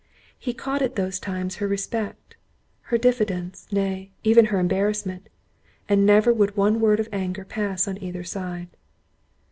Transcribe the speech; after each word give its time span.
He 0.39 0.55
caught 0.55 0.81
at 0.81 0.95
those 0.95 1.19
times 1.19 1.57
her 1.57 1.67
respect, 1.67 2.35
her 2.89 2.97
diffidence, 2.97 3.67
nay, 3.71 4.09
even 4.23 4.45
her 4.45 4.57
embarrassment; 4.57 5.29
and 5.87 6.07
never 6.07 6.33
would 6.33 6.57
one 6.57 6.79
word 6.79 6.99
of 6.99 7.07
anger 7.11 7.45
pass 7.45 7.87
on 7.87 8.01
either 8.01 8.23
side. 8.23 8.69